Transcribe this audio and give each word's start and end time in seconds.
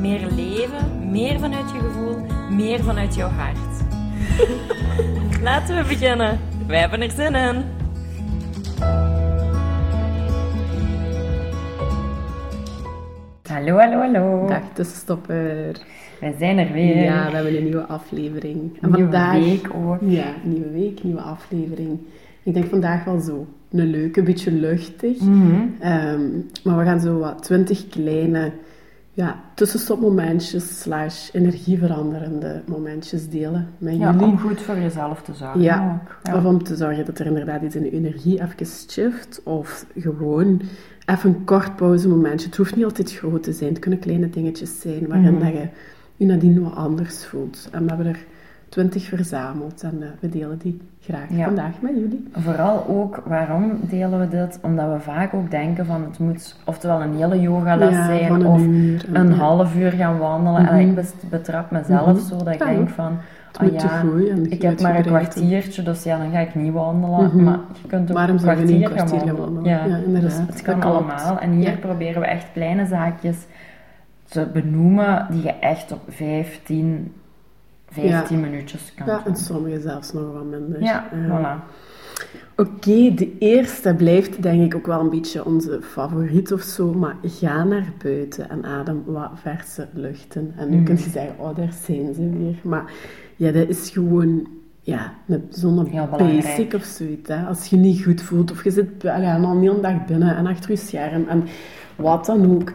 Meer 0.00 0.26
leven, 0.36 1.10
meer 1.10 1.38
vanuit 1.38 1.70
je 1.70 1.78
gevoel, 1.78 2.16
meer 2.50 2.82
vanuit 2.82 3.14
jouw 3.14 3.28
hart. 3.28 3.82
Laten 5.42 5.76
we 5.76 5.88
beginnen. 5.88 6.38
Wij 6.66 6.80
hebben 6.80 7.00
er 7.00 7.10
zin 7.10 7.34
in. 7.34 7.62
Hallo, 13.42 13.76
hallo, 13.76 13.98
hallo. 13.98 14.46
Dag 14.46 14.62
tussenstopper. 14.72 15.76
Wij 16.20 16.34
zijn 16.38 16.58
er 16.58 16.72
weer. 16.72 17.02
Ja, 17.02 17.28
we 17.28 17.34
hebben 17.34 17.56
een 17.56 17.62
nieuwe 17.64 17.86
aflevering. 17.86 18.78
En 18.80 18.90
Nieuwe 18.90 18.98
vandaag, 18.98 19.32
week 19.32 19.68
ook. 19.74 19.98
Ja, 20.00 20.34
nieuwe 20.42 20.70
week, 20.70 21.02
nieuwe 21.02 21.20
aflevering. 21.20 21.98
Ik 22.42 22.54
denk 22.54 22.66
vandaag 22.66 23.04
wel 23.04 23.20
zo 23.20 23.46
een 23.70 23.86
leuke, 23.90 24.18
een 24.18 24.24
beetje 24.24 24.52
luchtig. 24.52 25.20
Mhm. 25.20 25.60
Ehm, 25.80 26.20
maar 26.64 26.78
we 26.78 26.84
gaan 26.84 27.00
zo 27.00 27.18
wat 27.18 27.42
twintig 27.42 27.88
kleine 27.88 28.52
ja, 29.18 29.40
tussenstopmomentjes 29.54 30.80
slash 30.80 31.28
energieveranderende 31.34 32.62
momentjes 32.66 33.28
delen 33.28 33.68
met 33.78 33.96
Ja, 33.96 34.10
jullie. 34.12 34.26
om 34.26 34.38
goed 34.38 34.60
voor 34.60 34.76
jezelf 34.78 35.22
te 35.22 35.34
zorgen. 35.34 35.60
Ja, 35.60 36.02
of 36.34 36.44
om 36.44 36.62
te 36.62 36.76
zorgen 36.76 37.04
dat 37.04 37.18
er 37.18 37.26
inderdaad 37.26 37.62
iets 37.62 37.74
in 37.76 37.82
de 37.82 37.90
energie 37.90 38.40
even 38.42 38.66
shift. 38.90 39.40
Of 39.44 39.86
gewoon 39.98 40.60
even 41.06 41.30
een 41.30 41.44
kort 41.44 41.76
pauzemomentje. 41.76 42.46
Het 42.46 42.56
hoeft 42.56 42.76
niet 42.76 42.84
altijd 42.84 43.12
groot 43.12 43.42
te 43.42 43.52
zijn. 43.52 43.70
Het 43.70 43.78
kunnen 43.78 43.98
kleine 43.98 44.30
dingetjes 44.30 44.80
zijn 44.80 45.06
waarin 45.08 45.34
Mhm. 45.34 45.44
dat 45.44 45.52
je 45.52 45.68
je 46.16 46.26
nadien 46.26 46.62
wat 46.62 46.74
anders 46.74 47.24
voelt. 47.26 47.68
En 47.72 47.82
we 47.82 47.88
hebben 47.88 48.06
er 48.06 48.24
twintig 48.68 49.04
verzameld 49.04 49.82
en 49.82 50.02
eh, 50.02 50.08
we 50.20 50.28
delen 50.28 50.58
die 50.58 50.80
graag 51.00 51.24
Ja. 51.30 51.44
vandaag 51.44 51.80
met 51.80 51.92
jullie. 51.94 52.28
Vooral 52.32 52.86
ook, 52.88 53.22
waarom 53.26 53.72
delen 53.88 54.20
we 54.20 54.28
dit? 54.28 54.58
Omdat 54.62 54.92
we 54.92 55.00
vaak 55.00 55.34
ook 55.34 55.50
denken 55.50 55.86
van 55.86 56.02
het 56.02 56.18
moet 56.18 56.56
oftewel 56.64 57.02
een 57.02 57.14
hele 57.16 57.40
yogales 57.40 57.90
Ja, 57.94 58.04
zijn 58.06 58.32
een 58.32 58.46
of 58.46 58.60
uur. 58.60 59.04
Een 59.12 59.28
ja, 59.28 59.34
half 59.34 59.76
uur 59.76 59.90
gaan 59.90 60.18
wandelen. 60.18 60.62
Mhm. 60.62 60.72
En 60.74 60.78
ik 60.88 60.94
bes- 60.94 61.12
betrap 61.30 61.70
mezelf 61.70 62.06
Mhm. 62.06 62.18
zo 62.26 62.36
dat 62.36 62.52
ik 62.52 62.58
denk 62.58 62.88
van, 62.88 63.16
ah 63.52 63.72
ja, 63.72 64.02
ik 64.48 64.62
heb 64.62 64.80
maar 64.80 64.96
een 64.96 65.02
kwartiertje, 65.04 65.82
dus 65.82 66.02
ja, 66.02 66.18
dan 66.18 66.30
ga 66.30 66.38
ik 66.38 66.54
niet 66.54 66.72
wandelen. 66.72 67.24
Mhm. 67.26 67.44
Maar 67.44 67.58
je 67.82 67.88
kunt 67.88 68.10
ook 68.10 68.16
Waarom 68.16 68.36
een 68.36 68.42
kwartier, 68.42 68.84
een 68.84 68.94
kwartier 68.96 69.20
gaan 69.20 69.36
wandelen? 69.36 69.64
Ja. 69.64 70.20
Dus 70.20 70.36
het 70.36 70.46
Dat 70.46 70.62
kan 70.62 70.82
allemaal. 70.82 71.38
En 71.38 71.50
hier 71.52 71.76
proberen 71.76 72.20
we 72.20 72.26
echt 72.26 72.46
kleine 72.52 72.86
zaakjes 72.86 73.36
te 74.24 74.46
benoemen 74.52 75.26
die 75.30 75.42
je 75.42 75.54
echt 75.60 75.92
op 75.92 76.00
15, 77.90 78.10
15 78.12 78.40
minuutjes 78.40 78.92
kan 78.94 79.06
Ja, 79.06 79.22
en 79.26 79.36
sommige 79.36 79.80
zelfs 79.80 80.12
nog 80.12 80.32
wat 80.32 80.44
minder. 80.44 80.82
Ja, 80.82 81.08
voilà. 81.12 81.64
Oké, 82.56 83.14
de 83.14 83.36
eerste 83.38 83.94
blijft 83.94 84.42
denk 84.42 84.62
ik 84.64 84.74
ook 84.74 84.86
wel 84.86 85.00
een 85.00 85.10
beetje 85.10 85.44
onze 85.44 85.78
favoriet 85.82 86.52
of 86.52 86.60
zo, 86.62 86.92
maar 86.94 87.16
ga 87.22 87.64
naar 87.64 87.92
buiten 88.02 88.50
en 88.50 88.64
adem 88.64 89.02
wat 89.06 89.30
verse 89.34 89.88
lucht 89.92 90.34
in. 90.34 90.52
En 90.56 90.68
nu 90.70 90.76
Mhm. 90.76 90.84
kun 90.84 90.96
je 90.96 91.10
zeggen, 91.10 91.34
oh, 91.38 91.56
daar 91.56 91.72
zijn 91.84 92.14
ze 92.14 92.30
weer. 92.30 92.58
Maar 92.62 92.92
ja, 93.36 93.52
dat 93.52 93.68
is 93.68 93.90
gewoon 93.90 94.46
ja, 94.80 95.12
zo'n 95.50 95.88
basic 96.16 96.74
of 96.74 96.82
zoiets. 96.84 97.28
Hè. 97.28 97.44
Als 97.46 97.66
je 97.66 97.76
je 97.76 97.82
niet 97.82 98.02
goed 98.04 98.22
voelt 98.22 98.50
of 98.50 98.64
je 98.64 98.70
zit 98.70 99.04
allee, 99.06 99.28
al 99.28 99.44
een 99.50 99.60
hele 99.60 99.80
dag 99.80 100.04
binnen 100.06 100.36
en 100.36 100.46
achter 100.46 100.70
je 100.70 100.76
scherm 100.76 101.24
en 101.28 101.44
wat 101.96 102.26
dan 102.26 102.50
ook, 102.54 102.72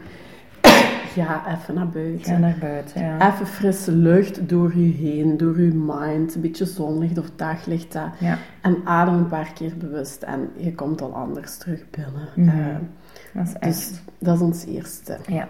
ga 1.14 1.44
even 1.54 1.74
naar 1.74 1.88
buiten. 1.90 2.34
Ga 2.34 2.38
naar 2.38 2.58
buiten, 2.60 3.02
ja. 3.02 3.32
Even 3.34 3.48
frisse 3.48 3.92
lucht 3.92 4.50
door 4.50 4.78
je 4.78 4.92
heen, 4.94 5.38
door 5.38 5.62
je 5.62 5.72
mind, 5.74 6.36
een 6.36 6.42
beetje 6.42 6.66
zonlicht 6.66 7.18
of 7.18 7.26
daglicht. 7.36 7.94
hè. 7.94 8.06
Ja. 8.20 8.38
En 8.62 8.78
adem 8.86 9.14
een 9.14 9.28
paar 9.28 9.52
keer 9.54 9.72
bewust 9.78 10.22
en 10.24 10.50
je 10.58 10.74
komt 10.76 11.02
al 11.02 11.14
anders 11.14 11.58
terug 11.58 11.84
binnen. 11.90 12.30
Mhm. 12.36 12.50
Eh, 12.60 12.76
Dat 13.34 13.48
is 13.48 13.54
echt. 13.54 13.64
dus 13.64 14.02
dat 14.20 14.36
is 14.36 14.42
ons 14.42 14.66
eerste. 14.66 15.18
Ja. 15.28 15.48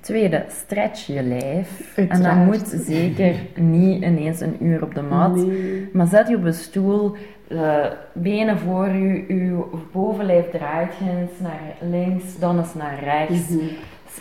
Tweede, 0.00 0.44
stretch 0.48 1.06
je 1.06 1.22
lijf. 1.22 1.96
En 1.96 2.22
dat 2.22 2.34
moet 2.34 2.66
zeker 2.86 3.34
niet 3.62 4.02
ineens 4.02 4.40
een 4.40 4.64
uur 4.64 4.82
op 4.82 4.94
de 4.94 5.02
mat. 5.02 5.36
Nee. 5.36 5.88
Maar 5.92 6.06
zet 6.06 6.28
je 6.28 6.36
op 6.36 6.44
een 6.44 6.54
stoel, 6.54 7.16
de 7.48 7.92
benen 8.12 8.58
voor 8.58 8.88
je, 8.88 9.24
je 9.28 9.64
bovenlijf 9.92 10.50
draait 10.50 10.92
eens 11.00 11.30
naar 11.40 11.76
links, 11.90 12.38
dan 12.38 12.58
eens 12.58 12.74
naar 12.74 12.98
rechts. 13.04 13.48
Mhm. 13.48 13.64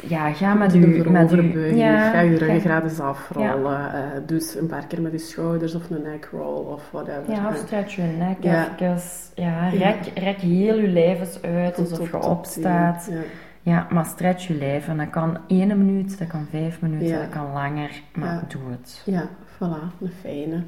Ja, 0.02 0.34
ga 0.34 0.54
met 0.54 0.74
je... 0.74 0.80
Met 0.80 0.96
vooroverbuiging, 1.06 1.78
ja, 1.80 2.10
ga 2.12 2.20
je 2.20 2.38
ruggengraat 2.38 2.84
eens 2.84 3.00
afrollen. 3.00 4.24
doe 4.26 4.38
eens 4.38 4.56
een 4.56 4.68
paar 4.68 4.88
keer 4.88 5.02
met 5.02 5.12
je 5.12 5.18
schouders 5.18 5.76
of 5.76 5.90
een 5.90 6.02
neck 6.02 6.30
roll 6.32 6.66
of 6.74 6.90
whatever. 6.92 7.32
Ja, 7.32 7.48
of 7.48 7.54
Eh, 7.54 7.60
stretch 7.60 7.96
je 7.96 8.02
nek 8.02 8.38
Ja. 8.44 8.64
even. 8.80 9.02
Ja, 9.36 9.68
Ja. 9.68 9.70
rek, 9.70 9.98
rek 10.16 10.38
heel 10.38 10.80
je 10.80 10.88
lijf 10.88 11.20
eens 11.20 11.42
uit, 11.42 11.76
tot 11.76 11.90
alsof 11.92 12.12
je 12.12 12.24
opstaat. 12.24 13.08
Ja. 13.12 13.18
Ja, 13.62 13.88
maar 13.90 14.06
stretch 14.06 14.48
je 14.48 14.54
lijf. 14.56 14.88
En 14.88 14.98
dat 14.98 15.10
kan 15.10 15.38
één 15.48 15.68
minuut, 15.86 16.20
dat 16.20 16.28
kan 16.28 16.48
vijf 16.50 16.82
minuten, 16.82 17.08
Ja. 17.08 17.20
dat 17.20 17.30
kan 17.30 17.52
langer. 17.54 17.92
Maar 18.14 18.34
Ja. 18.34 18.44
doe 18.48 18.62
het. 18.72 19.02
Ja, 19.06 19.28
voilà, 19.56 20.02
een 20.02 20.12
fijne. 20.22 20.64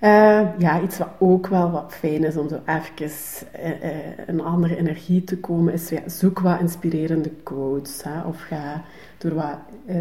Eh, 0.00 0.40
ja, 0.58 0.80
iets 0.82 0.98
wat 0.98 1.08
ook 1.18 1.46
wel 1.46 1.70
wat 1.70 1.94
fijn 1.94 2.24
is 2.24 2.36
om 2.36 2.48
zo 2.48 2.60
even 2.66 3.52
eh, 3.52 3.90
een 4.26 4.40
andere 4.40 4.76
energie 4.76 5.24
te 5.24 5.38
komen, 5.38 5.72
is 5.72 5.88
ja, 5.88 6.00
zoek 6.06 6.38
wat 6.40 6.60
inspirerende 6.60 7.30
quotes. 7.42 8.02
Hè, 8.02 8.20
of 8.22 8.40
ga 8.40 8.82
door 9.18 9.34
wat 9.34 9.58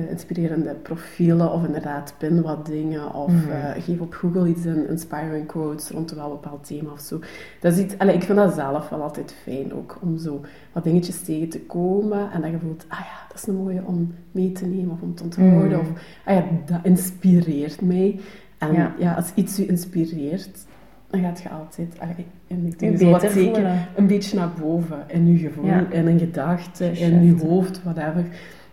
inspirerende 0.09 0.73
profielen, 0.73 1.51
of 1.51 1.65
inderdaad 1.65 2.13
pin 2.17 2.41
wat 2.41 2.65
dingen, 2.65 3.13
of 3.13 3.31
Mhm. 3.31 3.81
geef 3.81 3.99
op 3.99 4.13
Google 4.13 4.47
iets 4.47 4.65
in 4.65 4.87
inspiring 4.89 5.45
quotes 5.47 5.89
rond 5.89 6.11
een 6.11 6.17
wel 6.17 6.29
bepaald 6.29 6.67
thema 6.67 6.91
of 6.91 6.99
zo. 6.99 7.19
Dat 7.59 7.73
is 7.73 7.79
iets, 7.79 7.97
allee, 7.97 8.15
ik 8.15 8.23
vind 8.23 8.37
dat 8.37 8.53
zelf 8.53 8.89
wel 8.89 9.01
altijd 9.01 9.33
fijn 9.43 9.73
ook, 9.73 9.97
om 10.01 10.17
zo 10.17 10.41
wat 10.73 10.83
dingetjes 10.83 11.21
tegen 11.21 11.49
te 11.49 11.59
komen 11.61 12.31
en 12.31 12.41
dat 12.41 12.51
je 12.51 12.59
voelt, 12.59 12.85
ah 12.87 12.99
ja, 12.99 13.27
dat 13.27 13.37
is 13.37 13.47
een 13.47 13.55
mooie 13.55 13.81
om 13.85 14.13
mee 14.31 14.51
te 14.51 14.65
nemen 14.65 14.91
of 14.91 15.01
om 15.01 15.15
te 15.15 15.23
onthouden. 15.23 15.69
Mhm. 15.69 15.79
Of, 15.79 15.87
ah 16.25 16.35
ja, 16.35 16.43
dat 16.65 16.79
inspireert 16.83 17.81
mij. 17.81 18.19
En 18.59 18.73
Ja. 18.73 18.93
ja. 18.99 19.13
als 19.13 19.31
iets 19.35 19.55
je 19.55 19.65
inspireert, 19.65 20.65
dan 21.07 21.21
gaat 21.21 21.41
je 21.41 21.49
altijd, 21.49 21.99
allee, 21.99 22.25
en 22.47 22.73
ik 22.79 22.97
zo 22.99 23.09
wat 23.09 23.25
voelen. 23.25 23.87
een 23.95 24.07
beetje 24.07 24.37
naar 24.37 24.49
boven. 24.61 25.03
In 25.07 25.27
je 25.27 25.37
gevoel, 25.37 25.65
Ja. 25.65 25.85
in 25.89 26.07
een 26.07 26.19
gedachte, 26.19 26.85
in 26.91 27.23
je 27.25 27.35
hoofd, 27.45 27.83
whatever. 27.83 28.25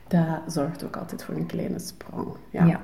Dat 0.08 0.40
zorgt 0.46 0.84
ook 0.84 0.96
altijd 0.96 1.24
voor 1.24 1.34
een 1.34 1.46
kleine 1.46 1.78
sprong. 1.78 2.26
Ja. 2.50 2.64
Ja. 2.64 2.80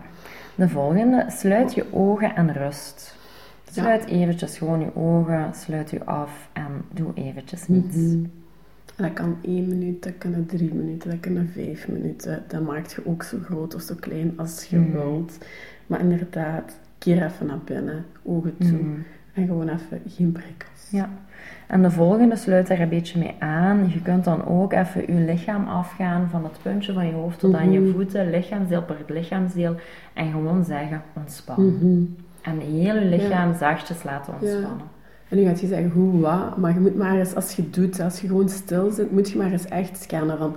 De 0.55 0.69
volgende, 0.69 1.25
sluit 1.29 1.75
je 1.75 1.85
ogen 1.93 2.35
en 2.35 2.53
rust. 2.53 3.17
Sluit 3.71 4.05
eventjes 4.07 4.59
gewoon 4.59 4.81
je 4.81 4.97
ogen, 4.97 5.51
sluit 5.55 5.91
je 5.91 6.05
af 6.05 6.49
en 6.53 6.83
doe 6.93 7.11
eventjes 7.15 7.69
niets. 7.69 7.97
Mhm. 7.97 8.25
Dat 8.97 9.13
kan 9.13 9.37
één 9.43 9.69
minuut, 9.69 10.03
dat 10.03 10.13
kunnen 10.19 10.47
drie 10.47 10.75
minuten, 10.75 11.11
dat 11.11 11.21
kunnen 11.21 11.49
vijf 11.49 11.89
minuten. 11.89 12.43
Dat 12.49 12.63
maakt 12.63 12.93
je 12.93 13.07
ook 13.07 13.23
zo 13.23 13.39
groot 13.45 13.75
of 13.75 13.83
zo 13.83 13.95
klein 14.01 14.33
als 14.37 14.65
je 14.65 14.79
Mhm. 14.79 14.91
wilt. 14.93 15.39
Maar 15.87 16.01
inderdaad, 16.01 16.79
keer 17.03 17.25
even 17.25 17.47
naar 17.47 17.59
binnen, 17.65 18.05
ogen 18.23 18.57
toe. 18.59 18.71
Mhm. 18.73 18.99
En 19.35 19.47
gewoon 19.47 19.69
even 19.69 20.01
geen 20.09 20.33
prikkels. 20.33 20.89
Ja. 20.91 21.09
En 21.67 21.83
de 21.83 21.91
volgende 21.91 22.37
sluit 22.37 22.67
daar 22.67 22.81
een 22.81 22.89
beetje 22.89 23.19
mee 23.19 23.35
aan. 23.39 23.91
Je 23.93 24.03
kunt 24.03 24.25
dan 24.25 24.47
ook 24.47 24.73
even 24.73 25.15
je 25.15 25.21
lichaam 25.21 25.67
afgaan 25.69 26.29
van 26.31 26.45
het 26.45 26.59
puntje 26.63 26.93
van 26.93 27.07
je 27.07 27.13
hoofd 27.13 27.39
tot 27.39 27.55
aan 27.55 27.73
je 27.73 27.81
Mhm. 27.81 27.93
voeten, 27.93 28.31
lichaamsdeel 28.31 28.83
per 28.83 28.97
lichaamsdeel. 29.09 29.75
En 30.15 30.31
gewoon 30.31 30.65
zeggen 30.65 31.03
ontspan. 31.13 31.67
Mhm. 31.67 32.03
En 32.43 32.59
heel 32.59 32.95
je 32.95 33.05
lichaam 33.05 33.55
zachtjes 33.55 34.03
laten 34.03 34.33
ontspannen. 34.33 34.87
En 35.29 35.37
nu 35.39 35.45
gaat 35.45 35.61
je 35.61 35.67
zeggen, 35.67 35.91
hoe, 35.91 36.21
wat? 36.21 36.57
Maar 36.57 36.75
je 36.75 36.81
moet 36.81 36.97
maar 36.97 37.19
eens, 37.19 37.35
als 37.35 37.57
je 37.57 37.71
doet, 37.71 38.01
als 38.01 38.21
je 38.21 38.27
gewoon 38.27 38.49
stil 38.49 38.91
zit, 38.91 39.11
moet 39.13 39.31
je 39.31 39.39
maar 39.39 39.53
eens 39.53 39.67
echt 39.69 40.03
scannen 40.03 40.39
van... 40.39 40.57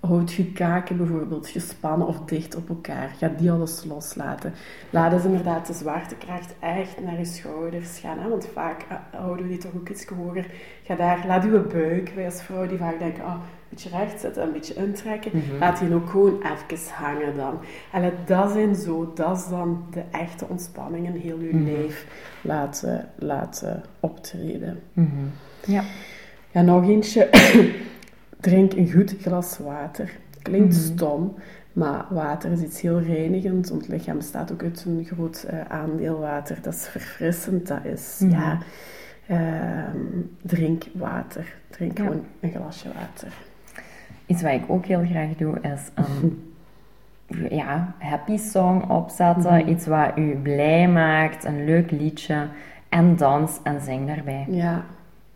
Houd 0.00 0.32
je 0.32 0.52
kaken 0.52 0.96
bijvoorbeeld 0.96 1.48
gespannen 1.48 2.06
of 2.06 2.18
dicht 2.24 2.56
op 2.56 2.68
elkaar. 2.68 3.08
Ga 3.18 3.30
die 3.38 3.50
alles 3.50 3.84
loslaten. 3.84 4.52
Laat 4.90 5.12
eens 5.12 5.24
inderdaad 5.24 5.66
de 5.66 5.72
zwaartekracht 5.72 6.54
echt 6.60 7.00
naar 7.04 7.18
je 7.18 7.24
schouders 7.24 7.98
gaan. 7.98 8.18
Hè? 8.18 8.28
Want 8.28 8.48
vaak 8.52 8.84
eh, 8.88 8.96
houden 9.20 9.46
we 9.46 9.52
die 9.52 9.60
toch 9.60 9.74
ook 9.76 9.88
iets 9.88 10.06
hoger. 10.06 10.46
Ga 10.82 10.94
daar, 10.94 11.24
laat 11.26 11.42
je 11.44 11.50
buik, 11.72 12.12
wij 12.14 12.24
als 12.24 12.42
vrouw 12.42 12.66
die 12.66 12.78
vaak 12.78 12.98
denken, 12.98 13.24
ah, 13.24 13.32
een 13.32 13.40
beetje 13.68 13.88
recht 13.88 14.20
zetten, 14.20 14.42
een 14.42 14.52
beetje 14.52 14.74
intrekken. 14.74 15.30
Mhm. 15.34 15.58
Laat 15.58 15.78
die 15.78 15.94
ook 15.94 16.10
gewoon 16.10 16.38
even 16.42 16.92
hangen 16.94 17.36
dan. 17.36 17.58
En 17.92 18.12
dat 18.26 18.50
zijn 18.50 18.74
zo, 18.74 19.12
dat 19.14 19.36
is 19.36 19.48
dan 19.48 19.84
de 19.90 20.02
echte 20.10 20.46
ontspanning 20.48 21.06
in 21.06 21.14
heel 21.20 21.40
je 21.40 21.54
Mhm. 21.54 21.64
lijf 21.64 22.06
laten, 22.40 23.08
laten 23.18 23.82
optreden. 24.00 24.80
Mhm. 24.92 25.08
Ja. 25.66 25.82
Ja, 26.50 26.60
nog 26.62 26.88
eentje. 26.88 27.28
Drink 28.40 28.72
een 28.72 28.90
goed 28.92 29.16
glas 29.20 29.58
water. 29.58 30.10
Klinkt 30.42 30.74
stom, 30.74 31.34
maar 31.72 32.04
water 32.10 32.52
is 32.52 32.60
iets 32.62 32.80
heel 32.80 33.00
reinigend. 33.00 33.70
Ons 33.70 33.86
lichaam 33.86 34.16
bestaat 34.16 34.52
ook 34.52 34.62
uit 34.62 34.84
een 34.86 35.04
groot 35.12 35.42
eh, 35.48 35.60
aandeel 35.68 36.18
water. 36.18 36.58
Dat 36.62 36.74
is 36.74 36.88
verfrissend, 36.88 37.66
dat 37.66 37.84
is, 37.84 38.22
ja... 38.28 38.58
ehm, 39.26 39.96
drink 40.42 40.84
water. 40.94 41.54
Drink 41.70 41.98
Ja. 41.98 42.04
gewoon 42.04 42.24
een 42.40 42.50
glasje 42.50 42.88
water. 42.88 43.32
Iets 44.26 44.42
wat 44.42 44.52
ik 44.52 44.62
ook 44.68 44.84
heel 44.86 45.04
graag 45.10 45.28
doe, 45.36 45.60
is 45.60 45.90
een 45.94 46.42
ja, 47.60 47.94
happy 47.98 48.36
song 48.36 48.82
opzetten. 48.90 49.54
Mhm. 49.58 49.68
Iets 49.68 49.86
wat 49.86 50.10
u 50.16 50.36
blij 50.42 50.88
maakt, 50.88 51.44
een 51.44 51.64
leuk 51.64 51.90
liedje. 51.90 52.46
En 52.88 53.16
dans 53.16 53.58
en 53.62 53.80
zing 53.80 54.06
daarbij. 54.06 54.46
Ja, 54.50 54.84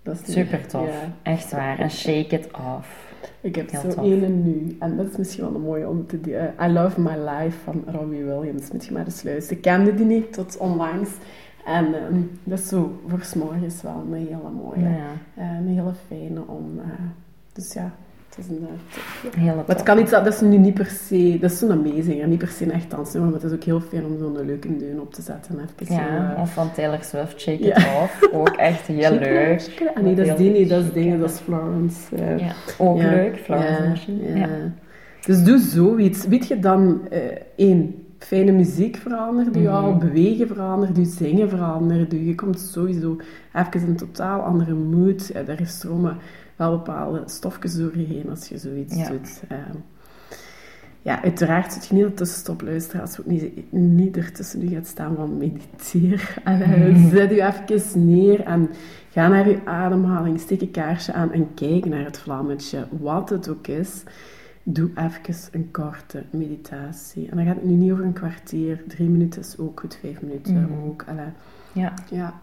dat 0.02 0.22
is 0.26 0.32
Super 0.32 0.66
tof. 0.66 0.86
Ja. 0.86 1.12
Echt 1.32 1.52
waar. 1.52 1.78
En 1.78 1.90
shake 1.90 2.36
it 2.38 2.46
off. 2.76 3.10
Ik 3.40 3.54
heb 3.56 3.70
Heel 3.70 3.80
zo 3.80 3.88
tof. 3.88 4.04
ene 4.04 4.28
nu, 4.28 4.76
en 4.80 4.96
dat 4.96 5.06
is 5.10 5.16
misschien 5.16 5.44
wel 5.44 5.54
een 5.54 5.60
mooie 5.60 5.88
om 5.88 6.06
te 6.06 6.20
doen. 6.20 6.34
I 6.62 6.72
Love 6.72 7.00
My 7.00 7.16
Life 7.16 7.58
van 7.64 7.84
Robbie 7.86 8.24
Williams. 8.24 8.70
Moet 8.72 8.84
je 8.84 8.92
maar 8.92 9.04
eens 9.04 9.22
luisteren. 9.22 9.56
Ik 9.56 9.62
kende 9.62 9.94
die 9.94 10.06
niet 10.06 10.32
tot 10.32 10.56
onlangs. 10.56 11.10
En 11.64 11.84
ehm, 11.94 12.20
dat 12.44 12.58
is 12.58 12.68
zo 12.68 13.00
voor 13.06 13.20
's 13.24 13.34
morgens 13.34 13.82
wel 13.82 14.04
een 14.06 14.14
hele 14.14 14.50
mooie. 14.62 14.80
Ja, 14.90 15.06
Eh, 15.34 15.56
een 15.56 15.68
hele 15.68 15.92
fijne 16.08 16.40
om... 16.46 16.78
eh, 16.78 16.84
dus 17.52 17.72
ja, 17.72 17.92
het 18.36 18.44
is 18.44 18.50
een... 18.56 18.66
eh, 19.34 19.44
Maar 19.56 19.64
het 19.66 19.82
kan 19.82 19.98
iets, 19.98 20.10
dat 20.10 20.26
is 20.26 20.40
nu 20.40 20.56
niet 20.56 20.74
per 20.74 20.86
se... 20.86 21.36
Dat 21.40 21.50
is 21.50 21.58
zo'n 21.58 21.70
amazing. 21.70 22.26
Niet 22.26 22.38
per 22.38 22.48
se 22.48 22.64
een 22.64 22.72
echt 22.72 22.90
dansnummer, 22.90 23.30
maar 23.32 23.40
het 23.40 23.50
is 23.50 23.56
ook 23.56 23.64
heel 23.64 23.80
fijn 23.80 24.04
om 24.04 24.18
zo'n 24.18 24.44
leuke 24.46 24.76
deun 24.76 25.00
op 25.00 25.14
te 25.14 25.22
zetten. 25.22 25.58
Even 25.80 25.94
Ja, 25.94 26.34
eh, 26.34 26.40
of 26.40 26.52
van 26.52 26.72
Taylor 26.72 26.98
Swift, 27.02 27.40
Shake 27.40 27.64
Ja. 27.64 27.76
It 27.76 27.86
Off. 28.02 28.28
Ook 28.32 28.48
echt 28.48 28.86
heel 28.86 29.10
leuk. 29.18 29.82
Ah 29.94 30.02
nee, 30.02 30.14
dat 30.14 30.26
is 30.26 30.36
die 30.36 30.50
niet. 30.50 30.68
Dat 30.68 30.84
is 30.84 30.92
dingen, 30.92 31.12
ja. 31.14 31.18
dat 31.20 31.30
is 31.30 31.38
Florence. 31.38 32.16
eh. 32.16 32.38
Ja, 32.38 32.52
ook 32.78 32.98
Ja, 32.98 33.10
leuk. 33.10 33.36
Florence 33.36 34.16
ja, 34.16 34.28
ja. 34.28 34.36
Ja. 34.36 34.48
Dus 35.26 35.44
doe 35.44 35.58
zoiets. 35.58 36.26
Weet 36.26 36.48
je 36.48 36.58
dan, 36.58 37.00
één, 37.56 37.94
fijne 38.18 38.52
muziek 38.52 38.96
verandert 38.96 39.56
u 39.56 39.66
al, 39.66 39.90
Mhm. 39.90 39.98
bewegen 39.98 40.46
verandert 40.46 40.98
u, 40.98 41.04
zingen 41.04 41.48
verandert 41.48 42.12
u. 42.12 42.26
Je 42.26 42.34
komt 42.34 42.60
sowieso 42.60 43.16
even 43.54 43.80
in 43.80 43.86
een 43.88 43.96
totaal 43.96 44.40
andere 44.40 44.74
mood. 44.74 45.30
Ja, 45.34 45.42
daar 45.42 45.60
stromen 45.64 46.16
wel 46.68 46.76
bepaalde 46.76 47.22
stofjes 47.26 47.74
door 47.76 47.98
je 47.98 48.04
heen 48.06 48.30
als 48.30 48.48
je 48.48 48.58
zoiets 48.58 48.96
Ja. 48.96 49.08
doet. 49.08 49.42
Ehm, 49.48 49.76
ja, 51.02 51.22
uiteraard 51.22 51.72
zit 51.72 51.86
je 51.86 51.94
niet 51.94 52.04
ertussen 52.04 52.38
stop 52.38 52.62
luisteren 52.62 53.00
als 53.00 53.16
je 53.16 53.20
ook 53.22 53.26
niet, 53.26 53.72
niet 53.72 54.16
ertussen 54.16 54.62
u 54.62 54.68
gaat 54.68 54.86
staan 54.86 55.14
van 55.16 55.38
mediteer. 55.38 56.34
Allee, 56.44 57.08
Zet 57.10 57.32
u 57.32 57.40
even 57.40 58.06
neer 58.06 58.40
en 58.40 58.70
ga 59.10 59.28
naar 59.28 59.46
uw 59.46 59.58
ademhaling, 59.64 60.40
steek 60.40 60.60
een 60.60 60.70
kaarsje 60.70 61.12
aan 61.12 61.32
en 61.32 61.54
kijk 61.54 61.84
naar 61.84 62.04
het 62.04 62.18
vlammetje, 62.18 62.86
wat 62.90 63.28
het 63.30 63.48
ook 63.48 63.66
is. 63.66 64.02
Doe 64.62 64.90
even 64.94 65.34
een 65.52 65.68
korte 65.70 66.22
meditatie. 66.30 67.28
En 67.30 67.36
dan 67.36 67.46
gaat 67.46 67.54
het 67.54 67.64
nu 67.64 67.72
niet 67.74 67.92
over 67.92 68.04
een 68.04 68.12
kwartier, 68.12 68.82
drie 68.88 69.08
minuten 69.08 69.40
is 69.40 69.58
ook 69.58 69.80
goed, 69.80 69.98
vijf 70.00 70.22
minuten 70.22 70.54
Mhm. 70.62 70.72
ook. 70.88 71.04
Ja. 71.72 71.92
ja. 72.10 72.34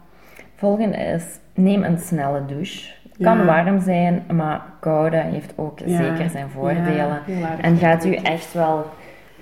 Volgende 0.56 0.96
is, 0.96 1.24
neem 1.54 1.82
een 1.82 1.98
snelle 1.98 2.46
douche. 2.46 2.92
Kan 3.22 3.38
Ja. 3.38 3.44
warm 3.44 3.80
zijn, 3.80 4.22
maar 4.34 4.62
koude 4.80 5.16
heeft 5.16 5.52
ook 5.56 5.78
Ja. 5.78 5.96
zeker 5.96 6.30
zijn 6.30 6.48
voordelen. 6.50 7.20
Ja. 7.26 7.58
En 7.60 7.76
gaat 7.76 8.04
u 8.04 8.14
echt 8.14 8.52
wel 8.52 8.86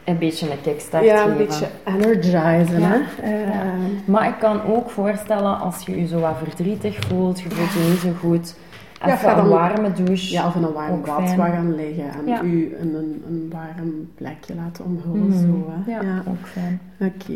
een 0.05 0.19
beetje 0.19 0.51
een 0.51 0.61
kickstart 0.63 1.05
ja, 1.05 1.17
geven. 1.17 1.31
een 1.31 1.37
beetje 1.37 1.67
energizen, 1.85 2.81
Ja. 2.81 2.89
hè. 2.89 3.33
Ehm, 3.43 3.81
Maar 4.05 4.29
ik 4.29 4.35
kan 4.39 4.63
ook 4.63 4.91
voorstellen, 4.91 5.59
als 5.61 5.87
je 5.87 6.01
je 6.01 6.07
zo 6.07 6.21
wat 6.21 6.37
verdrietig 6.43 6.99
voelt, 7.09 7.41
je 7.41 7.51
voelt 7.51 7.73
je 7.73 7.89
niet 7.91 7.99
zo 7.99 8.29
goed, 8.29 8.57
Ja, 9.05 9.13
even 9.13 9.39
een 9.39 9.49
warme 9.49 9.93
douche. 9.93 10.33
Ja, 10.33 10.47
of 10.47 10.55
in 10.55 10.63
een 10.63 10.73
warm 10.73 11.03
bad 11.05 11.35
waar 11.35 11.51
gaan 11.53 11.75
liggen 11.75 12.05
en 12.05 12.27
Ja. 12.27 12.43
u 12.43 12.77
in 12.81 12.95
een, 12.95 13.23
een 13.29 13.53
warm 13.53 14.09
plekje 14.15 14.55
laten 14.55 14.85
omhullen. 14.85 15.29
Mhm. 15.29 15.39
Zo, 15.39 15.73
hè. 15.85 15.93
ja, 15.93 16.03
ja. 16.03 16.23
ook 16.29 16.47
fijn. 16.47 16.81
Oké. 17.01 17.33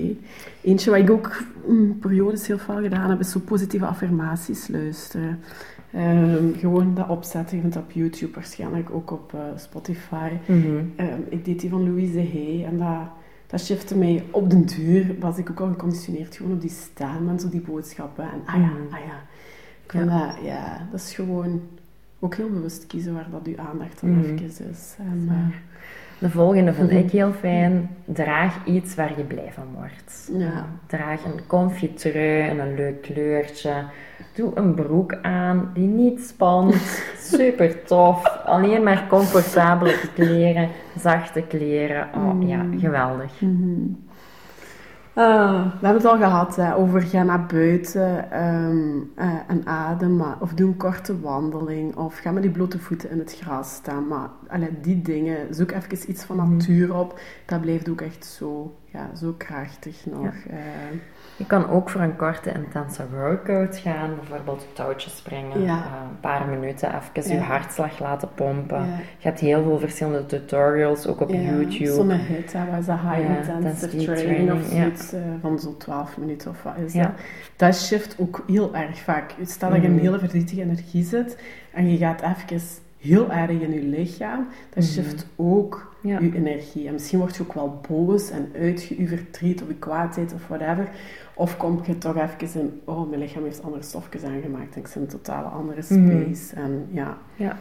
Eentje 0.62 0.90
wat 0.90 0.98
ik 0.98 1.10
ook 1.10 1.42
mm, 1.66 1.98
periodes 1.98 2.46
heel 2.46 2.58
veel 2.58 2.80
gedaan 2.82 3.10
heb, 3.10 3.20
is 3.20 3.30
zo 3.30 3.40
positieve 3.44 3.86
affirmaties 3.86 4.68
luisteren. 4.68 5.40
Ehm, 5.92 6.52
gewoon 6.58 6.94
dat 6.94 7.08
opzetten, 7.08 7.54
je 7.56 7.60
vindt 7.60 7.76
dat 7.76 7.84
op 7.84 7.92
YouTube, 7.92 8.34
waarschijnlijk 8.34 8.90
ook 8.90 9.10
op 9.10 9.34
eh, 9.34 9.40
Spotify. 9.56 10.30
Mhm. 10.46 10.82
Ehm, 10.96 11.20
ik 11.28 11.44
deed 11.44 11.60
die 11.60 11.70
van 11.70 11.84
Louise 11.84 12.18
Hay 12.32 12.64
en 12.64 12.78
dat, 12.78 13.08
dat 13.46 13.60
shifte 13.60 13.96
mij 13.96 14.24
op 14.30 14.50
den 14.50 14.64
duur. 14.66 15.14
Was 15.20 15.38
ik 15.38 15.50
ook 15.50 15.60
al 15.60 15.68
geconditioneerd 15.68 16.36
gewoon 16.36 16.52
op 16.52 16.60
die 16.60 16.70
stem 16.70 17.28
en 17.28 17.40
zo 17.40 17.48
die 17.48 17.60
boodschappen. 17.60 18.24
En 18.24 18.40
ah 18.46 18.54
ja, 18.54 18.60
Mhm. 18.66 18.94
ah 18.94 18.98
ja. 19.06 19.20
Ik 19.84 19.90
vind 19.90 20.10
dat, 20.10 20.44
ja, 20.44 20.88
dat 20.90 21.00
is 21.00 21.14
gewoon 21.14 21.60
ook 22.18 22.34
heel 22.34 22.50
bewust 22.50 22.86
kiezen 22.86 23.14
waar 23.14 23.26
dat 23.30 23.46
uw 23.46 23.58
aandacht 23.58 24.00
dan 24.00 24.10
Mhm. 24.10 24.24
even 24.24 24.70
is. 24.70 24.94
En, 24.98 25.24
Ja. 25.28 25.50
De 26.22 26.30
volgende 26.30 26.72
vind 26.72 26.90
Mhm. 26.90 26.98
ik 27.00 27.10
heel 27.10 27.32
fijn. 27.32 27.90
Draag 28.04 28.64
iets 28.64 28.94
waar 28.94 29.12
je 29.16 29.22
blij 29.24 29.50
van 29.52 29.64
wordt. 29.74 30.30
Ja. 30.38 30.66
Draag 30.86 31.24
een 31.24 31.40
comfy 31.46 31.92
trui 31.94 32.48
en 32.48 32.58
een 32.58 32.74
leuk 32.74 33.02
kleurtje. 33.02 33.72
Doe 34.34 34.50
een 34.54 34.74
broek 34.74 35.14
aan 35.22 35.70
die 35.74 35.86
niet 35.86 36.20
spant. 36.20 36.74
Super 37.32 37.84
tof. 37.84 38.26
Alleen 38.44 38.82
maar 38.82 39.06
comfortabele 39.08 39.94
kleren, 40.14 40.68
zachte 40.98 41.42
kleren. 41.48 42.08
Oh 42.16 42.48
ja, 42.48 42.62
Mm. 42.62 42.78
geweldig. 42.78 43.32
Ah, 45.14 45.62
we 45.80 45.86
hebben 45.86 46.02
het 46.02 46.04
al 46.04 46.16
gehad 46.16 46.56
hè, 46.56 46.74
over 46.76 47.02
ga 47.02 47.22
naar 47.22 47.46
buiten 47.46 48.30
ehm, 48.30 48.98
eh, 49.14 49.34
en 49.46 49.66
adem, 49.66 50.16
maar, 50.16 50.36
of 50.40 50.54
doe 50.54 50.68
een 50.68 50.76
korte 50.76 51.20
wandeling, 51.20 51.96
of 51.96 52.18
ga 52.18 52.30
met 52.30 52.42
die 52.42 52.50
blote 52.52 52.78
voeten 52.78 53.10
in 53.10 53.18
het 53.18 53.36
gras 53.40 53.74
staan. 53.74 54.06
Maar 54.06 54.28
allee, 54.48 54.80
die 54.80 55.02
dingen, 55.02 55.54
zoek 55.54 55.70
even 55.70 56.10
iets 56.10 56.24
van 56.24 56.36
Mhm. 56.36 56.50
natuur 56.50 56.94
op, 56.94 57.20
dat 57.46 57.60
blijft 57.60 57.88
ook 57.88 58.00
echt 58.00 58.24
zo, 58.24 58.74
ja, 58.92 59.10
zo 59.16 59.34
krachtig 59.38 60.06
nog. 60.06 60.34
eh. 60.50 60.56
Je 61.36 61.46
kan 61.46 61.68
ook 61.68 61.90
voor 61.90 62.00
een 62.00 62.16
korte, 62.16 62.52
intense 62.52 63.08
workout 63.10 63.78
gaan. 63.78 64.14
Bijvoorbeeld 64.14 64.66
touwtjes 64.72 65.16
springen. 65.16 65.62
Ja. 65.62 65.76
eh, 65.76 65.92
een 66.10 66.20
paar 66.20 66.46
minuten 66.48 66.88
even 66.94 67.30
Ja. 67.30 67.34
je 67.34 67.40
hartslag 67.40 67.98
laten 68.00 68.28
pompen. 68.34 68.86
Je 69.18 69.28
hebt 69.28 69.40
heel 69.40 69.62
veel 69.62 69.78
verschillende 69.78 70.26
tutorials, 70.26 71.06
ook 71.06 71.20
op 71.20 71.28
YouTube. 71.30 71.86
Zo'n 71.92 72.10
hit, 72.10 72.52
hè, 72.52 72.64
dat? 72.86 72.98
High 72.98 73.18
intensive 73.20 74.04
training, 74.04 74.52
of 74.52 74.62
zoiets, 74.62 75.12
eh, 75.12 75.20
van 75.40 75.58
zo'n 75.58 75.76
12 75.76 76.16
minuten 76.18 76.50
of 76.50 76.62
wat 76.62 76.76
is 76.84 76.92
Ja. 76.92 77.02
dat? 77.02 77.12
Dat 77.56 77.76
shift 77.76 78.16
ook 78.18 78.44
heel 78.46 78.74
erg 78.74 78.98
vaak. 78.98 79.34
Stel 79.44 79.70
dat 79.70 79.80
je 79.80 79.86
in 79.86 79.92
een 79.92 79.98
hele 79.98 80.18
verdrietige 80.18 80.60
energie 80.62 81.04
zit 81.04 81.42
en 81.72 81.90
je 81.90 81.96
gaat 81.96 82.22
even 82.22 82.60
heel 83.02 83.30
erg 83.30 83.50
in 83.50 83.72
je 83.72 83.82
lichaam, 83.82 84.46
dat 84.74 84.84
Mhm. 84.84 84.92
shift 84.92 85.26
ook 85.36 85.90
Ja. 86.02 86.18
je 86.20 86.34
energie. 86.34 86.86
En 86.86 86.92
misschien 86.92 87.18
word 87.18 87.36
je 87.36 87.42
ook 87.42 87.52
wel 87.52 87.80
boos 87.88 88.30
en 88.30 88.52
uit 88.58 88.84
je 88.84 89.00
je 89.00 89.06
verdriet 89.08 89.62
of 89.62 89.68
je 89.68 89.74
kwaadheid 89.74 90.32
of 90.34 90.46
whatever. 90.48 90.88
Of 91.34 91.56
kom 91.56 91.80
je 91.86 91.98
toch 91.98 92.16
even 92.16 92.60
in, 92.60 92.80
oh, 92.84 93.08
mijn 93.08 93.20
lichaam 93.20 93.44
heeft 93.44 93.62
andere 93.62 93.82
stofjes 93.82 94.22
aangemaakt 94.22 94.74
en 94.74 94.80
ik 94.80 94.86
zit 94.86 94.96
in 94.96 95.02
een 95.02 95.08
totale 95.08 95.48
andere 95.48 95.82
Mhm. 95.88 96.06
space. 96.06 96.54
En 96.60 96.86
ja, 96.90 97.18
Ja. 97.36 97.56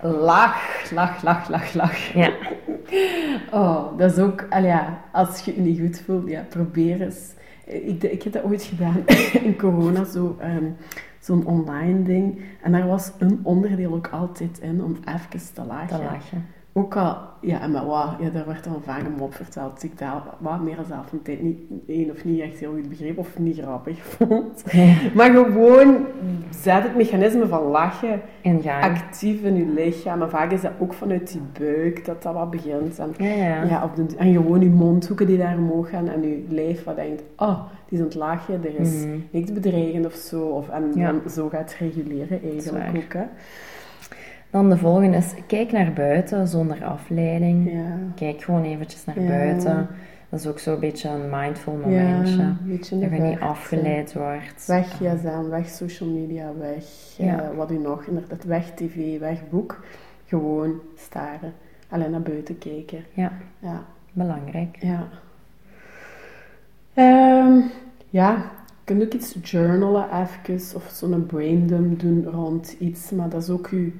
lach, 0.00 0.90
lach, 0.92 1.22
lach, 1.22 1.48
lach, 1.48 1.74
lach. 1.74 2.12
Ja. 2.12 2.30
Oh, 3.52 3.98
dat 3.98 4.12
is 4.12 4.18
ook, 4.18 4.46
al 4.50 4.62
ja, 4.64 5.00
als 5.12 5.40
je 5.44 5.54
je 5.54 5.60
niet 5.60 5.80
goed 5.80 6.00
voelt, 6.04 6.28
ja, 6.28 6.46
probeer 6.48 7.00
eens. 7.02 7.32
Ik, 7.66 8.02
ik 8.02 8.22
heb 8.22 8.32
dat 8.32 8.42
ooit 8.44 8.62
gedaan 8.62 9.04
in 9.48 9.56
corona, 9.56 10.04
zo, 10.04 10.36
ehm, 10.40 10.64
zo'n 11.22 11.46
online 11.46 12.02
ding. 12.02 12.40
En 12.62 12.72
daar 12.72 12.86
was 12.86 13.12
een 13.18 13.40
onderdeel 13.42 13.94
ook 13.94 14.08
altijd 14.08 14.58
in 14.58 14.82
om 14.82 14.96
even 15.04 15.54
te 15.54 15.64
lachen. 15.64 15.96
te 15.98 16.02
lachen. 16.02 16.46
Ook 16.74 16.96
al, 16.96 17.16
ja, 17.40 17.60
en 17.60 17.70
maar 17.70 17.86
wat, 17.86 18.08
ja, 18.20 18.28
daar 18.30 18.46
werd 18.46 18.64
dan 18.64 18.82
vaak 18.84 19.04
een 19.04 19.14
mop 19.18 19.34
verteld. 19.34 19.74
Dus 19.74 19.90
ik 19.90 19.98
daar 19.98 20.22
wat 20.38 20.60
meer 20.60 20.76
dan 20.76 20.84
zelf 20.84 21.12
een 21.12 21.22
tijd 21.22 21.42
niet, 21.42 21.58
één 21.86 22.10
of 22.10 22.24
niet 22.24 22.40
echt 22.40 22.58
heel 22.58 22.70
goed 22.72 22.88
begreep 22.88 23.18
of 23.18 23.38
niet 23.38 23.58
grappig 23.58 23.98
vond. 24.16 24.64
Maar 25.14 25.30
gewoon, 25.30 25.96
zet 26.50 26.82
het 26.82 26.96
mechanisme 26.96 27.46
van 27.46 27.62
lachen 27.62 28.20
In 28.40 28.62
gang. 28.62 28.82
actief 28.84 29.42
in 29.42 29.54
je 29.56 29.66
lichaam. 29.66 30.22
En 30.22 30.30
vaak 30.30 30.50
is 30.52 30.60
dat 30.60 30.70
ook 30.78 30.92
vanuit 30.94 31.32
die 31.32 31.40
buik 31.58 32.04
dat 32.04 32.22
dat 32.22 32.34
wat 32.34 32.50
begint. 32.50 32.98
En, 32.98 33.14
Ja, 33.68 33.84
op 33.84 33.96
de, 33.96 34.06
en 34.16 34.32
gewoon 34.32 34.60
je 34.60 34.70
mondhoeken 34.70 35.26
die 35.26 35.38
daar 35.38 35.56
omhoog 35.56 35.88
gaan 35.90 36.08
en 36.08 36.22
je 36.22 36.44
lijf 36.48 36.84
wat 36.84 36.96
denkt, 36.96 37.22
oh, 37.36 37.60
die 37.88 37.98
is 37.98 37.98
aan 37.98 38.04
het 38.04 38.14
er 38.64 38.80
is 38.80 39.04
Mhm. 39.04 39.16
niks 39.30 39.52
bedreigend 39.52 40.06
of 40.06 40.14
zo. 40.14 40.42
Of, 40.42 40.68
en 40.68 40.92
dan 40.94 41.20
zo 41.30 41.48
gaat 41.48 41.60
het 41.60 41.76
reguleren 41.80 42.40
eigenlijk 42.42 43.04
ook. 43.06 43.12
Hè. 43.12 43.24
Dan 44.52 44.70
de 44.70 44.76
volgende 44.76 45.16
is, 45.16 45.34
kijk 45.46 45.72
naar 45.72 45.92
buiten 45.92 46.48
zonder 46.48 46.84
afleiding. 46.84 47.72
Ja. 47.72 47.96
Kijk 48.14 48.42
gewoon 48.42 48.62
eventjes 48.64 49.04
naar 49.04 49.20
Ja. 49.20 49.28
buiten. 49.28 49.88
Dat 50.28 50.40
is 50.40 50.46
ook 50.46 50.58
zo'n 50.58 50.80
beetje 50.80 51.08
een 51.08 51.30
mindful 51.30 51.72
momentje. 51.72 52.36
Ja, 52.36 52.56
beetje 52.62 52.98
dat 52.98 53.10
je 53.10 53.18
niet 53.20 53.40
afgeleid 53.40 54.12
wordt. 54.12 54.66
Weg 54.66 54.86
gsm, 54.88 55.48
weg 55.48 55.68
social 55.68 56.08
media, 56.10 56.50
weg 56.58 56.84
Ja. 57.16 57.40
eh, 57.42 57.56
wat 57.56 57.70
u 57.70 57.78
nog, 57.78 58.04
inderdaad, 58.04 58.44
weg 58.44 58.70
tv, 58.74 59.18
weg 59.18 59.48
boek. 59.50 59.84
Gewoon 60.26 60.80
staren. 60.96 61.52
Alleen 61.88 62.10
naar 62.10 62.22
buiten 62.22 62.58
kijken. 62.58 63.04
Ja, 63.12 63.32
Ja, 63.58 63.84
belangrijk. 64.12 64.76
ja. 64.80 65.08
Ehm, 66.94 67.60
ja, 68.10 68.30
je 68.34 68.44
kunt 68.84 69.02
ook 69.02 69.12
iets 69.12 69.36
journalen 69.42 70.06
even, 70.44 70.76
of 70.76 70.88
zo'n 70.92 71.26
braindump 71.26 72.00
doen 72.00 72.24
rond 72.24 72.76
iets, 72.78 73.10
maar 73.10 73.28
dat 73.28 73.42
is 73.42 73.50
ook 73.50 73.66
uw, 73.68 73.90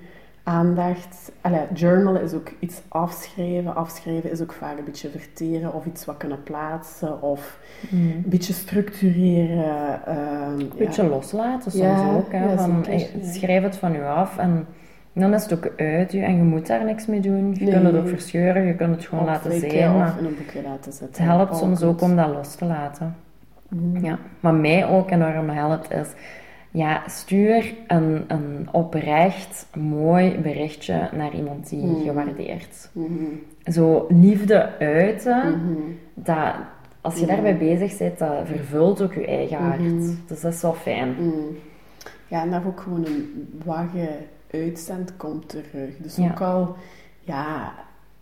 aandacht. 0.45 1.33
Allee, 1.41 1.61
journalen 1.75 2.23
is 2.23 2.33
ook 2.33 2.51
iets 2.59 2.83
afschrijven. 2.89 3.75
Afschrijven 3.77 4.31
is 4.31 4.41
ook 4.41 4.53
vaak 4.53 4.79
een 4.79 4.85
beetje 4.85 5.09
verteren 5.11 5.75
of 5.75 5.87
iets 5.87 6.05
wat 6.05 6.17
kunnen 6.17 6.43
plaatsen 6.43 7.23
of 7.23 7.59
een 7.91 8.23
beetje 8.27 8.53
structureren. 8.53 10.01
ehm, 10.07 10.61
Een 10.61 10.73
beetje 10.79 11.03
ja. 11.03 11.09
loslaten 11.09 11.71
soms 11.71 11.85
Ja, 11.85 12.15
ook. 12.15 12.33
Hè, 12.33 12.45
ja, 12.51 12.57
van, 12.59 12.85
zeker. 12.85 13.07
Schrijf 13.25 13.63
het 13.63 13.77
van 13.77 13.93
je 13.93 14.05
af 14.05 14.39
en 14.39 14.67
dan 15.13 15.35
is 15.35 15.43
het 15.43 15.53
ook 15.53 15.73
uit 15.77 16.13
je 16.13 16.21
en 16.23 16.37
je 16.37 16.43
moet 16.43 16.67
daar 16.67 16.85
niks 16.85 17.07
mee 17.07 17.21
doen. 17.21 17.55
Je 17.55 17.65
Nee. 17.65 17.73
kunt 17.75 17.85
het 17.87 17.97
ook 17.97 18.09
verscheuren, 18.09 18.63
je 18.67 18.75
kunt 18.75 18.95
het 18.97 19.05
gewoon 19.07 19.25
laten 19.25 19.59
zijn. 19.61 19.91
Of 19.91 19.97
Maar 19.99 20.15
in 20.19 20.25
een 20.25 20.37
boekje 20.37 20.63
laten 20.63 20.85
het 20.85 20.95
zetten. 20.95 21.25
helpt 21.25 21.57
soms 21.57 21.83
ook 21.83 22.01
om 22.01 22.17
dat 22.17 22.29
los 22.29 22.55
te 22.55 22.65
laten. 22.65 23.15
Mhm. 23.69 24.05
Ja. 24.05 24.19
Wat 24.41 24.53
mij 24.55 24.87
ook 24.89 25.11
enorm 25.11 25.49
helpt 25.49 25.93
is, 25.93 26.09
ja, 26.75 27.03
stuur 27.07 27.75
een, 27.87 28.25
een 28.29 28.69
oprecht 28.71 29.67
mooi 29.77 30.39
berichtje 30.39 31.09
naar 31.13 31.35
iemand 31.35 31.69
die 31.69 31.85
Mm. 31.87 32.03
je 32.03 32.13
waardeert. 32.13 32.91
Mhm. 32.93 33.25
Zo 33.65 34.07
liefde 34.09 34.79
uiten, 34.79 35.39
Mhm. 35.39 35.81
dat, 36.15 36.55
als 37.01 37.15
je 37.15 37.21
Mm. 37.21 37.27
daarbij 37.27 37.57
bezig 37.57 37.99
bent, 37.99 38.19
dat 38.19 38.33
vervult 38.45 39.03
ook 39.03 39.15
je 39.15 39.27
eigen 39.27 39.57
hart. 39.57 39.81
Mhm. 39.81 39.99
Dus 40.27 40.43
dat 40.43 40.53
is 40.53 40.63
wel 40.63 40.75
fijn. 40.75 41.15
Ja, 42.29 42.43
en 42.43 42.51
dat 42.51 42.65
ook 42.67 42.81
gewoon 42.81 43.07
een 43.07 43.49
wat 43.65 43.85
je 43.95 44.09
uitzendt, 44.51 45.17
komt 45.17 45.49
terug. 45.49 45.97
Dus 45.99 46.17
Ja. 46.17 46.31
ook 46.31 46.41
al, 46.41 46.75
ja, 47.21 47.73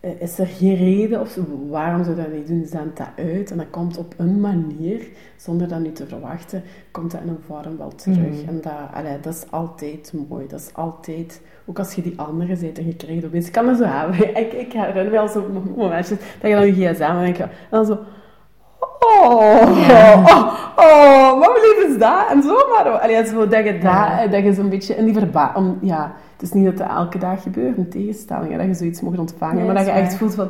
is 0.01 0.39
er 0.39 0.47
geen 0.47 0.75
reden 0.75 1.21
of 1.21 1.29
zo, 1.29 1.41
waarom 1.69 2.03
zou 2.03 2.15
je 2.15 2.21
dat 2.21 2.33
niet 2.33 2.47
doen, 2.47 2.65
zend 2.65 2.97
dat 2.97 3.07
uit. 3.15 3.51
En 3.51 3.57
dat 3.57 3.69
komt 3.69 3.97
op 3.97 4.13
een 4.17 4.39
manier, 4.39 5.07
zonder 5.35 5.67
dat 5.67 5.79
nu 5.79 5.91
te 5.91 6.07
verwachten, 6.07 6.63
komt 6.91 7.11
dat 7.11 7.21
in 7.21 7.27
een 7.27 7.43
vorm 7.47 7.77
wel 7.77 7.95
terug. 7.95 8.17
Mhm. 8.17 8.47
En 8.47 8.61
dat, 8.61 8.73
allee, 8.93 9.19
dat 9.19 9.33
is 9.33 9.43
altijd 9.49 10.13
mooi. 10.29 10.47
Dat 10.47 10.59
is 10.59 10.69
altijd, 10.73 11.41
ook 11.65 11.79
als 11.79 11.93
je 11.93 12.01
die 12.01 12.19
andere 12.19 12.57
bent 12.57 12.77
en 12.77 12.85
je 12.85 12.95
krijgt 12.95 13.25
opeens, 13.25 13.47
ik 13.47 13.51
kan 13.51 13.67
er 13.67 13.75
zo 13.75 13.83
hebben. 13.83 14.35
Ik, 14.41 14.53
ik 14.53 14.73
herinner 14.73 15.03
me 15.03 15.09
wel 15.09 15.27
zo'n 15.27 15.73
momentjes, 15.75 16.19
dat 16.39 16.49
je 16.49 16.55
dan 16.55 16.65
je 16.65 16.93
gsm 16.93 17.03
en 17.03 17.23
denk 17.23 17.37
je, 17.37 17.43
en 17.43 17.49
dan 17.69 17.85
zo... 17.85 17.97
Oh, 18.99 19.35
oh, 19.89 20.53
oh, 20.75 21.39
wat 21.39 21.59
lief 21.61 21.85
is 21.87 21.97
dat? 21.97 22.29
En 22.29 22.41
zo 22.41 22.55
maar. 22.69 22.99
Allee, 22.99 23.25
zo, 23.25 23.47
dat 23.47 23.65
je, 23.65 23.77
dat, 23.77 24.31
dat 24.31 24.43
je 24.43 24.53
zo'n 24.53 24.69
beetje 24.69 24.95
in 24.95 25.05
die 25.05 25.13
verba... 25.13 25.51
Om, 25.55 25.77
ja, 25.81 26.15
het 26.41 26.49
is 26.49 26.51
niet 26.61 26.65
dat 26.65 26.77
dat 26.77 26.89
elke 26.89 27.17
dag 27.17 27.41
gebeurt, 27.43 27.77
een 27.77 27.89
tegenstelling, 27.89 28.51
hè, 28.51 28.57
dat 28.57 28.67
je 28.67 28.73
zoiets 28.73 29.01
mocht 29.01 29.19
ontvangen. 29.19 29.55
Nee, 29.55 29.65
maar 29.65 29.75
dat 29.75 29.85
je 29.85 29.91
echt 29.91 30.09
waar. 30.09 30.17
voelt 30.17 30.35
van... 30.35 30.49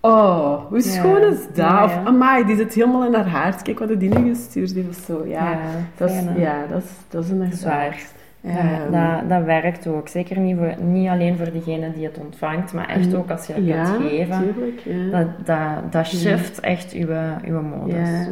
Oh, 0.00 0.64
hoe 0.68 0.80
schoon 0.80 1.22
is 1.22 1.46
dat? 1.46 1.56
Ja, 1.56 1.84
Of, 1.84 1.98
amai, 2.04 2.44
die 2.44 2.56
zit 2.56 2.74
helemaal 2.74 3.06
in 3.06 3.14
haar 3.14 3.28
hart. 3.28 3.62
Kijk 3.62 3.78
wat 3.78 4.00
die 4.00 4.18
nu 4.18 4.28
gestuurd 4.28 4.72
heeft 4.72 4.88
of 4.88 5.04
zo. 5.06 5.24
Ja, 5.26 5.50
Ja, 5.50 5.58
dat, 5.96 6.10
is, 6.10 6.22
ja 6.36 6.66
dat, 6.68 6.82
is, 6.82 6.90
dat 7.08 7.24
is 7.24 7.30
inderdaad... 7.30 7.58
Zwaar. 7.58 8.02
Ja, 8.40 8.56
Ehm, 8.56 8.92
dat, 8.92 9.28
dat 9.28 9.44
werkt 9.44 9.86
ook. 9.86 10.08
Zeker 10.08 10.38
niet, 10.38 10.56
voor, 10.56 10.74
niet 10.82 11.08
alleen 11.08 11.36
voor 11.36 11.52
degene 11.52 11.92
die 11.92 12.04
het 12.04 12.18
ontvangt, 12.18 12.72
maar 12.72 12.88
echt 12.88 13.14
ook 13.14 13.30
als 13.30 13.46
je 13.46 13.52
het 13.52 13.64
ja, 13.64 13.84
kunt 13.84 14.08
geven. 14.10 14.54
tuurlijk. 14.54 14.80
Ja. 14.84 15.18
Dat, 15.18 15.46
dat, 15.46 15.92
dat 15.92 16.06
shift 16.06 16.60
echt 16.60 16.92
uw, 16.92 17.08
uw 17.44 17.62
modus. 17.62 18.26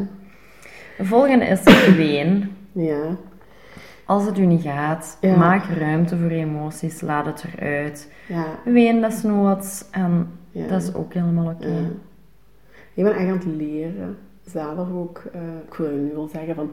De 0.98 1.04
volgende 1.04 1.44
is 1.44 1.60
geween. 1.88 2.50
ja. 2.72 3.16
Als 4.06 4.26
het 4.26 4.38
u 4.38 4.46
niet 4.46 4.62
gaat, 4.62 5.18
Ja. 5.20 5.36
maak 5.36 5.64
ruimte 5.64 6.16
voor 6.16 6.32
je 6.32 6.44
emoties, 6.44 7.00
laat 7.00 7.26
het 7.26 7.44
eruit. 7.56 8.12
ja. 8.28 8.44
Ween 8.64 9.00
desnoods 9.00 9.84
en 9.90 10.28
Ja. 10.50 10.66
dat 10.68 10.82
is 10.82 10.94
ook 10.94 11.12
helemaal 11.14 11.46
oké. 11.52 11.90
Ik 12.94 13.04
ben 13.04 13.12
echt 13.12 13.28
aan 13.28 13.34
het 13.36 13.44
leren, 13.44 14.16
zelf 14.44 14.92
ook. 14.94 15.22
eh, 15.32 15.40
ik 15.68 15.74
wil 15.74 15.90
nu 15.90 16.10
wel 16.14 16.28
zeggen 16.28 16.54
van, 16.54 16.70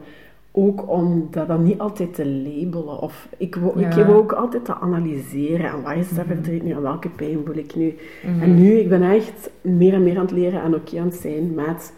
ook 0.52 0.90
om 0.90 1.28
dat 1.30 1.46
dan 1.48 1.62
niet 1.62 1.78
altijd 1.78 2.14
te 2.14 2.26
labelen. 2.26 2.98
Of 3.00 3.28
ik, 3.36 3.56
ik 3.56 3.62
Ja. 3.80 3.88
Mhm. 3.88 4.06
wil 4.06 4.14
ook 4.14 4.32
altijd 4.32 4.64
te 4.64 4.74
analyseren. 4.74 5.70
En 5.70 5.82
waar 5.82 5.96
is 5.98 6.08
dat 6.14 6.26
verdriet 6.26 6.62
nu? 6.62 6.70
En 6.70 6.82
welke 6.82 7.08
pijn 7.08 7.38
voel 7.44 7.56
ik 7.56 7.74
nu? 7.74 7.94
Mhm. 8.26 8.42
En 8.42 8.54
nu, 8.54 8.72
ik 8.72 8.88
ben 8.88 9.02
echt 9.02 9.50
meer 9.60 9.92
en 9.94 10.02
meer 10.02 10.16
aan 10.16 10.22
het 10.24 10.30
leren 10.30 10.62
en 10.62 10.74
oké 10.74 10.98
aan 10.98 11.06
het 11.06 11.14
zijn 11.14 11.54
met... 11.54 11.92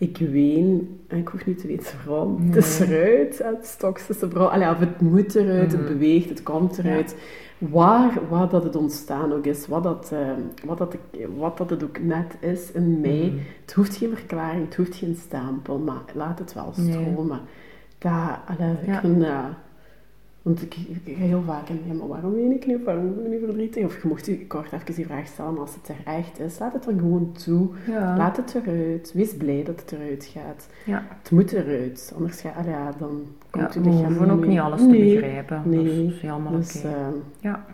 Ik 0.00 0.16
ween, 0.18 1.00
en 1.08 1.18
ik 1.18 1.28
hoef 1.28 1.46
niet 1.46 1.58
te 1.58 1.66
weten 1.66 1.98
waarom. 2.06 2.46
Het 2.46 2.56
is 2.56 2.80
eruit, 2.80 3.38
het 3.44 3.66
stoks 3.66 4.08
is 4.08 4.22
eruit. 4.22 4.50
Allee, 4.50 4.68
of 4.70 4.78
het 4.78 5.00
moet 5.00 5.34
eruit, 5.34 5.72
het 5.72 5.80
Mhm. 5.80 5.92
beweegt, 5.92 6.28
het 6.28 6.42
komt 6.42 6.78
eruit. 6.78 7.16
Waar, 7.58 8.18
waar 8.28 8.48
dat 8.48 8.64
het 8.64 8.76
ontstaan 8.76 9.32
ook 9.32 9.44
is, 9.46 9.66
wat 9.66 9.82
dat, 9.82 10.10
eh, 10.12 10.18
wat 10.64 10.78
dat, 10.78 10.96
wat 11.36 11.56
dat 11.58 11.70
het 11.70 11.82
ook 11.84 12.00
net 12.02 12.36
is 12.40 12.72
in 12.72 13.00
mij. 13.00 13.26
Mhm. 13.32 13.36
Het 13.60 13.72
hoeft 13.72 13.96
geen 13.96 14.16
verklaring, 14.16 14.64
het 14.64 14.76
hoeft 14.76 14.94
geen 14.94 15.16
stempel, 15.16 15.78
maar 15.78 16.02
laat 16.14 16.38
het 16.38 16.52
wel 16.54 16.72
Nee. 16.76 16.90
stromen. 16.92 17.40
Dat, 17.98 18.12
allee, 18.46 18.72
ik 18.80 18.86
Ja. 18.86 19.00
vind, 19.00 19.22
eh, 19.22 19.44
want 20.54 20.62
ik, 20.62 20.74
ik 21.04 21.16
ga 21.16 21.22
heel 21.24 21.42
vaak 21.46 21.68
in, 21.68 21.80
ja, 21.86 21.92
maar 21.94 22.08
waarom 22.08 22.32
ween 22.32 22.52
ik 22.52 22.66
nu? 22.66 22.82
Waarom 22.84 23.14
ben 23.14 23.24
ik 23.24 23.30
nu 23.30 23.38
verdrietig? 23.46 23.84
Of 23.84 24.02
je 24.02 24.08
mocht 24.08 24.26
je 24.26 24.46
kort 24.46 24.72
even 24.72 24.94
die 24.94 25.06
vraag 25.06 25.26
stellen, 25.26 25.52
maar 25.52 25.60
als 25.60 25.74
het 25.74 25.88
er 25.88 26.12
echt 26.14 26.40
is, 26.40 26.58
laat 26.58 26.72
het 26.72 26.86
er 26.86 26.92
gewoon 26.92 27.32
toe. 27.44 27.68
Ja. 27.86 28.16
Laat 28.16 28.36
het 28.36 28.54
eruit. 28.54 29.12
Wees 29.14 29.36
blij 29.36 29.62
dat 29.64 29.80
het 29.80 29.92
eruit 29.92 30.24
gaat. 30.34 30.68
Ja. 30.84 31.02
Het 31.22 31.30
moet 31.30 31.52
eruit, 31.52 32.12
anders 32.16 32.40
ga, 32.40 32.52
ja, 32.66 32.92
dan 32.98 33.22
Ja, 33.52 33.60
komt 33.60 33.74
je 33.74 33.80
we 33.80 33.88
lichaam 33.90 34.04
hoeven 34.06 34.30
ook 34.30 34.40
mee. 34.40 34.48
niet 34.48 34.58
alles 34.58 34.80
te 34.80 34.86
begrijpen. 34.88 35.62
Nee, 35.64 35.84
Dat 36.04 36.12
is 36.14 36.20
helemaal 36.20 36.52
dus, 36.52 36.76
oké. 36.78 36.88
ehm, 36.88 37.14
Ja. 37.40 37.64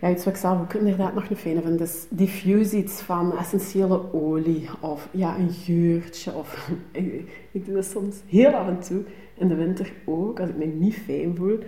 Ja, 0.00 0.10
iets 0.10 0.24
wat 0.24 0.34
ik 0.34 0.40
zelf 0.40 0.60
ook 0.60 0.74
inderdaad 0.74 1.14
nog 1.14 1.30
een 1.30 1.36
fijne 1.36 1.62
vind, 1.62 1.80
is 1.80 2.06
diffuse 2.08 2.76
iets 2.76 3.00
van 3.00 3.38
essentiële 3.38 4.12
olie 4.12 4.68
of 4.80 5.08
ja, 5.10 5.38
een 5.38 5.50
geurtje. 5.50 6.34
Of, 6.34 6.70
ik, 7.52 7.66
doe 7.66 7.74
dat 7.74 7.84
soms 7.84 8.16
heel 8.26 8.50
af 8.50 8.68
en 8.68 8.80
toe, 8.80 9.02
in 9.34 9.48
de 9.48 9.54
winter 9.54 9.92
ook, 10.04 10.40
als 10.40 10.48
ik 10.48 10.56
me 10.56 10.64
niet 10.64 10.94
fijn 10.94 11.36
voel. 11.36 11.58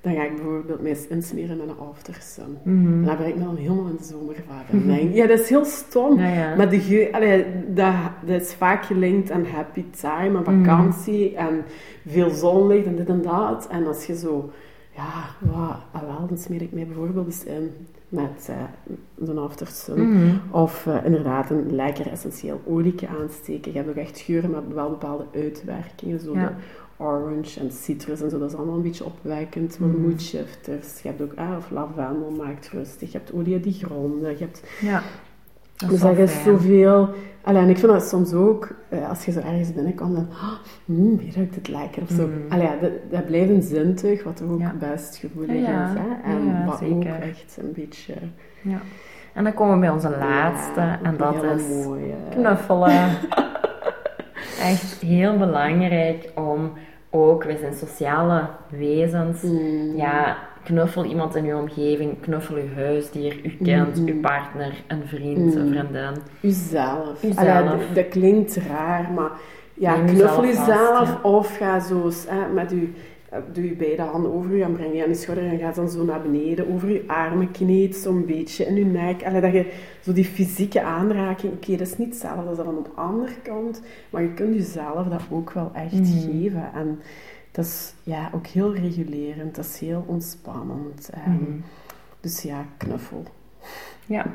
Dan 0.00 0.14
ga 0.14 0.22
ik 0.22 0.34
bijvoorbeeld 0.34 0.80
mij 0.80 0.90
eens 0.90 1.06
insmeren 1.06 1.56
met 1.56 1.68
een 1.68 1.78
aftersun. 1.78 2.58
Mhm. 2.62 2.86
En 2.86 3.04
dan 3.04 3.16
ben 3.16 3.26
ik 3.26 3.36
me 3.36 3.44
dan 3.44 3.56
helemaal 3.56 3.86
in 3.86 3.96
de 3.96 4.04
zomer 4.04 4.34
vaak. 4.48 4.68
Ik, 4.68 5.14
ja, 5.14 5.26
dat 5.26 5.40
is 5.40 5.48
heel 5.48 5.64
stom. 5.64 6.18
Ja, 6.18 6.28
ja. 6.28 6.56
Maar 6.56 6.70
de 6.70 6.80
geur, 6.80 7.12
allee, 7.12 7.44
dat, 7.68 7.94
dat 8.26 8.40
is 8.40 8.54
vaak 8.54 8.84
gelinkt 8.84 9.30
aan 9.30 9.44
happy 9.44 9.84
time, 9.90 10.36
aan 10.36 10.44
vakantie 10.44 11.36
en 11.36 11.64
veel 12.06 12.30
zonlicht 12.30 12.86
en 12.86 12.96
dit 12.96 13.08
en 13.08 13.22
dat. 13.22 13.68
En 13.70 13.86
als 13.86 14.06
je 14.06 14.16
zo, 14.16 14.50
ja, 14.94 15.24
wat, 15.38 15.76
ah 15.92 16.02
wel, 16.02 16.26
dan 16.28 16.38
smeer 16.38 16.62
ik 16.62 16.72
mij 16.72 16.86
bijvoorbeeld 16.86 17.26
eens 17.26 17.44
in 17.44 17.70
met 18.08 18.48
eh, 18.50 18.56
zo'n 19.26 19.38
aftersun. 19.38 20.08
Mhm. 20.12 20.36
Of 20.50 20.86
eh, 20.86 21.04
inderdaad 21.04 21.50
een 21.50 21.74
lekker 21.74 22.06
essentieel 22.10 22.60
olietje 22.66 23.08
aansteken. 23.08 23.72
Je 23.72 23.78
hebt 23.78 23.90
ook 23.90 23.96
echt 23.96 24.18
geuren 24.20 24.50
met 24.50 24.74
wel 24.74 24.88
bepaalde 24.90 25.24
uitwerkingen, 25.34 26.20
zo 26.20 26.34
Ja. 26.34 26.46
de 26.46 26.52
orange 27.04 27.60
en 27.60 27.70
citrus 27.72 28.20
en 28.20 28.30
zo. 28.30 28.38
Dat 28.38 28.50
is 28.50 28.56
allemaal 28.56 28.76
een 28.76 28.82
beetje 28.82 29.04
opwekkend 29.04 29.78
mood 29.78 30.20
shifters. 30.22 31.00
Je 31.02 31.08
hebt 31.08 31.20
ook, 31.22 31.32
ah, 31.34 31.56
of 31.56 31.70
lavendel 31.70 32.30
maakt 32.30 32.68
rustig. 32.68 33.12
Je 33.12 33.18
hebt 33.18 33.32
olie 33.32 33.60
die 33.60 33.72
gronden. 33.72 34.30
Je 34.30 34.36
hebt 34.44 34.62
Ja. 34.80 35.02
Dat 35.82 35.90
dus 35.90 36.00
dat 36.00 36.18
is 36.18 36.42
zoveel... 36.42 37.08
Allee, 37.44 37.62
en 37.62 37.68
ik 37.68 37.78
vind 37.78 37.92
dat 37.92 38.08
soms 38.08 38.32
ook, 38.32 38.74
eh, 38.88 39.08
als 39.08 39.24
je 39.24 39.32
zo 39.32 39.38
ergens 39.40 39.72
binnenkomt, 39.74 40.14
dan... 40.14 40.26
Oh, 40.30 40.52
mm, 40.84 41.18
hier 41.18 41.34
ruikt 41.36 41.54
het 41.54 41.68
lekker, 41.68 42.02
of 42.02 42.08
zo. 42.08 42.26
Mm. 42.26 42.32
Allee, 42.48 42.68
dat, 42.80 42.90
dat 43.10 43.26
blijft 43.26 43.50
een 43.50 43.62
zintuig, 43.62 44.24
wat 44.24 44.42
ook 44.50 44.60
Ja. 44.60 44.74
best 44.78 45.16
gevoelig 45.16 45.56
Ja, 45.66 45.84
is. 45.92 45.98
Hè? 45.98 46.30
En 46.32 46.44
Ja, 46.46 46.64
wat 46.66 46.82
ook 46.82 47.04
echt 47.04 47.56
een 47.60 47.72
beetje... 47.74 48.14
Ja. 48.62 48.78
En 49.32 49.44
dan 49.44 49.54
komen 49.54 49.74
we 49.74 49.80
bij 49.80 49.90
onze 49.90 50.10
laatste, 50.18 50.80
en 51.02 51.16
dat 51.16 51.34
is 51.44 51.84
mooie. 51.84 52.14
knuffelen. 52.30 53.10
Echt 54.62 55.00
heel 55.00 55.36
belangrijk 55.38 56.30
om 56.34 56.72
ook, 57.10 57.44
wij 57.44 57.56
zijn 57.56 57.74
sociale 57.74 58.48
wezens, 58.68 59.42
Mm. 59.42 59.96
ja, 59.96 60.36
knuffel 60.64 61.04
iemand 61.04 61.34
in 61.36 61.44
uw 61.44 61.58
omgeving, 61.58 62.20
knuffel 62.20 62.54
uw 62.54 62.74
huisdier, 62.74 63.36
uw 63.42 63.50
kind, 63.62 63.96
Mhm. 63.96 64.08
uw 64.08 64.20
partner, 64.20 64.72
een 64.88 65.02
vriend, 65.06 65.54
een 65.54 65.64
Mm. 65.66 65.70
vriendin. 65.72 66.22
Uzelf. 66.40 67.22
Uzelf. 67.24 67.36
Allee, 67.48 67.64
dat, 67.68 67.94
dat 67.94 68.08
klinkt 68.08 68.56
raar, 68.56 69.10
maar 69.14 69.30
ja, 69.74 69.96
Neem 69.96 70.06
knuffel 70.06 70.44
uzelf 70.44 70.66
jezelf 70.66 71.08
ja. 71.08 71.30
of 71.30 71.56
ga 71.56 71.80
zo 71.80 72.10
hè, 72.28 72.52
met 72.52 72.70
je, 72.70 72.88
eh, 73.30 73.38
doe 73.52 73.64
je 73.68 73.74
beide 73.76 74.02
handen 74.02 74.32
over 74.32 74.56
je 74.56 74.62
en 74.62 74.72
breng 74.72 74.94
je 74.94 75.02
aan 75.02 75.08
je 75.08 75.14
schouder 75.14 75.46
en 75.48 75.58
ga 75.58 75.72
dan 75.72 75.88
zo 75.88 76.04
naar 76.04 76.22
beneden 76.22 76.72
over 76.74 76.90
je 76.90 77.04
armen, 77.06 77.50
kneed 77.50 77.96
zo'n 77.96 78.24
beetje 78.26 78.64
in 78.64 78.74
je 78.74 78.84
nek. 78.84 79.24
Allee, 79.24 79.40
dat 79.40 79.52
je 79.52 79.72
zo 80.00 80.12
die 80.12 80.24
fysieke 80.24 80.82
aanraking, 80.82 81.52
oké, 81.52 81.70
dat 81.76 81.86
is 81.86 81.98
niet 81.98 82.08
hetzelfde 82.08 82.48
als 82.48 82.56
dat 82.56 82.66
aan 82.66 82.82
de 82.82 83.00
andere 83.00 83.32
kant, 83.42 83.82
maar 84.10 84.22
je 84.22 84.32
kunt 84.34 84.54
jezelf 84.54 85.06
dat 85.08 85.22
ook 85.30 85.52
wel 85.52 85.70
echt 85.74 85.92
Mhm. 85.92 86.30
geven. 86.30 86.70
En 86.74 87.00
dat 87.52 87.64
is 87.64 87.94
ja, 88.02 88.30
ook 88.34 88.46
heel 88.46 88.74
regulerend, 88.74 89.54
dat 89.54 89.64
is 89.64 89.78
heel 89.80 90.04
ontspannend. 90.06 91.10
ehm. 91.14 91.30
Mhm. 91.30 91.42
Dus 92.20 92.42
ja, 92.42 92.64
knuffel. 92.76 93.22
Ja, 94.06 94.26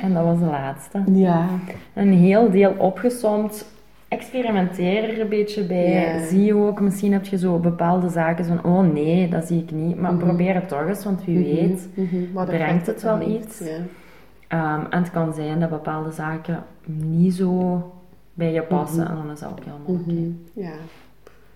en 0.00 0.14
dat 0.14 0.24
was 0.24 0.38
de 0.38 0.44
laatste. 0.44 1.02
Ja. 1.12 1.48
Een 1.94 2.12
heel 2.12 2.50
deel 2.50 2.74
opgesomd. 2.78 3.66
Experimenteer 4.08 5.08
er 5.10 5.20
een 5.20 5.28
beetje 5.28 5.64
bij. 5.66 6.24
Zie 6.28 6.44
je 6.44 6.54
ook, 6.54 6.80
misschien 6.80 7.12
heb 7.12 7.24
je 7.24 7.38
zo 7.38 7.58
bepaalde 7.58 8.08
zaken 8.08 8.44
van, 8.44 8.64
oh 8.64 8.92
nee, 8.92 9.28
dat 9.28 9.46
zie 9.46 9.62
ik 9.62 9.70
niet. 9.70 10.00
Maar 10.00 10.12
Mhm. 10.14 10.24
probeer 10.24 10.54
het 10.54 10.68
toch 10.68 10.86
eens, 10.88 11.04
want 11.04 11.24
wie 11.24 11.38
weet 11.44 11.88
Mhm. 11.94 12.32
Wat 12.32 12.46
brengt 12.46 12.86
het 12.86 13.02
wel 13.02 13.20
iets. 13.28 13.60
Ehm, 14.48 14.80
en 14.90 14.98
het 15.02 15.10
kan 15.10 15.34
zijn 15.34 15.60
dat 15.60 15.70
bepaalde 15.70 16.10
zaken 16.10 16.64
niet 16.86 17.34
zo 17.34 17.82
bij 18.34 18.52
je 18.52 18.62
passen. 18.62 19.08
En 19.08 19.14
dan 19.14 19.30
is 19.30 19.40
dat 19.40 19.50
ook 19.50 19.58
oké. 19.86 19.92
Mhm, 20.12 20.30
Ja. 20.52 20.72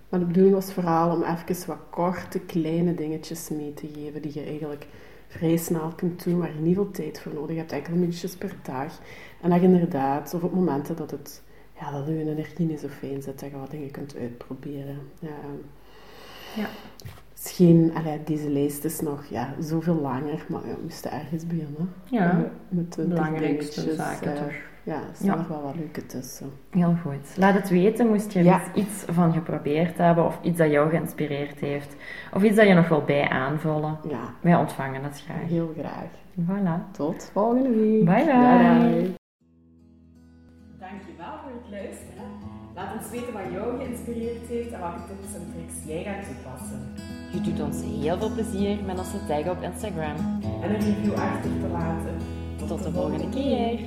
Maar 0.09 0.21
de 0.21 0.27
bedoeling 0.27 0.55
was 0.55 0.73
vooral 0.73 1.15
om 1.17 1.23
even 1.23 1.67
wat 1.67 1.79
korte, 1.91 2.41
kleine 2.41 2.95
dingetjes 2.95 3.49
mee 3.49 3.75
te 3.75 3.89
geven 3.95 4.23
die 4.23 4.35
je 4.35 4.45
eigenlijk 4.45 4.87
vrij 5.29 5.57
snel 5.57 5.93
kunt 5.97 6.25
doen, 6.25 6.39
waar 6.39 6.55
je 6.55 6.61
niet 6.61 6.75
veel 6.75 6.91
tijd 6.91 7.21
voor 7.21 7.35
nodig 7.35 7.57
hebt, 7.57 7.73
enkele 7.73 7.97
minuutjes 7.97 8.37
per 8.37 8.55
dag. 8.63 9.01
En 9.41 9.51
dat 9.51 9.61
je 9.61 9.67
inderdaad, 9.67 10.35
of 10.35 10.43
op 10.43 10.55
momenten 10.55 10.97
dat 10.97 11.11
het, 11.11 11.43
ja, 11.81 11.91
dat 11.91 12.07
je 12.07 12.19
energie 12.19 12.67
niet 12.67 12.81
zo 12.81 12.89
fijn 12.89 13.23
zit, 13.23 13.41
dat 13.41 13.51
je 13.51 13.59
wat 13.59 13.71
dingen 13.71 13.91
kunt 13.91 14.17
uitproberen. 14.17 14.99
Ja. 15.19 15.29
Ja. 16.57 16.69
Geen, 17.35 17.93
allee, 17.95 18.21
deze 18.25 18.51
lijst 18.51 18.85
is 18.85 19.01
nog 19.01 19.25
ja, 19.27 19.55
zoveel 19.61 19.95
langer, 19.95 20.45
maar 20.49 20.63
we 20.63 20.77
moesten 20.83 21.11
ergens 21.13 21.47
beginnen. 21.47 21.93
Ja, 22.05 22.31
Eh, 22.31 22.39
met 22.69 22.93
de 22.93 23.03
belangrijkste 23.03 23.81
dingetjes, 23.81 24.07
zaken 24.07 24.37
eh, 24.37 24.43
toch. 24.43 24.53
Ja, 24.89 24.95
er 24.95 25.15
staan 25.15 25.27
Ja. 25.27 25.35
nog 25.35 25.49
wel 25.49 25.63
wat 25.63 25.75
leuke 25.77 26.07
tussen. 26.07 26.51
Heel 26.71 26.95
goed. 27.03 27.37
Laat 27.37 27.55
het 27.55 27.69
weten, 27.69 28.07
moest 28.09 28.33
je 28.33 28.39
er 28.39 28.45
Ja. 28.45 28.61
eens 28.75 28.87
iets 28.87 29.05
van 29.09 29.33
geprobeerd 29.33 29.99
hebben, 29.99 30.25
of 30.25 30.39
iets 30.43 30.59
dat 30.59 30.71
jou 30.71 30.91
geïnspireerd 30.91 31.61
heeft, 31.61 31.97
of 32.35 32.43
iets 32.43 32.57
dat 32.57 32.67
je 32.67 32.75
nog 32.75 32.89
wil 32.89 33.03
bij 33.03 33.29
aanvullen. 33.29 33.99
Ja, 34.09 34.21
Wij 34.41 34.55
ontvangen 34.57 35.03
het 35.03 35.21
graag. 35.21 35.49
heel 35.49 35.75
graag. 35.79 36.09
Voilà. 36.41 36.91
Tot 36.93 37.31
volgende 37.33 37.69
week. 37.71 38.05
Bye, 38.05 38.25
bye. 38.25 38.25
bye. 38.25 39.15
Dankjewel 40.79 41.35
voor 41.43 41.53
het 41.63 41.71
luisteren. 41.71 42.29
Laat 42.75 42.95
ons 42.99 43.11
weten 43.11 43.33
wat 43.33 43.43
jou 43.53 43.77
geïnspireerd 43.79 44.47
heeft 44.49 44.73
en 44.73 44.81
welke 44.81 45.01
tips 45.09 45.35
en 45.35 45.47
tricks 45.53 45.77
jij 45.87 46.03
gaat 46.03 46.25
toepassen. 46.29 46.81
Je 47.33 47.41
doet 47.41 47.61
ons 47.67 47.83
heel 47.83 48.19
veel 48.19 48.33
plezier 48.33 48.85
met 48.85 48.99
ons 48.99 49.11
te 49.11 49.27
taggen 49.29 49.51
op 49.51 49.63
Instagram. 49.63 50.17
En 50.63 50.71
een 50.75 50.81
review 50.81 51.13
achter 51.15 51.51
te 51.61 51.69
laten. 51.73 52.17
Tot 52.67 52.83
de 52.83 52.93
volgende 52.93 53.29
keer. 53.29 53.79